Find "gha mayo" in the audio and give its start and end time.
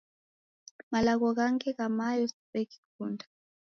1.77-2.25